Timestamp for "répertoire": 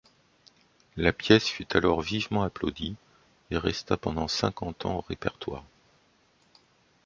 5.01-5.63